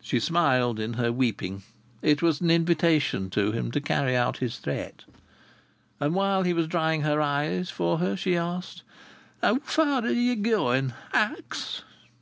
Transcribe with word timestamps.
She 0.00 0.20
smiled 0.20 0.80
in 0.80 0.94
her 0.94 1.12
weeping. 1.12 1.62
It 2.00 2.22
was 2.22 2.40
an 2.40 2.50
invitation 2.50 3.28
to 3.28 3.52
him 3.52 3.70
to 3.72 3.78
carry 3.82 4.16
out 4.16 4.38
his 4.38 4.56
threat. 4.58 5.04
And 6.00 6.14
while 6.14 6.44
he 6.44 6.54
was 6.54 6.66
drying 6.66 7.02
her 7.02 7.20
eyes 7.20 7.68
for 7.68 7.98
her, 7.98 8.16
she 8.16 8.38
asked: 8.38 8.84
"How 9.42 9.56
far 9.58 10.02
are 10.02 10.08
ye 10.10 10.34
going? 10.34 10.94
Axe?" 11.12 11.82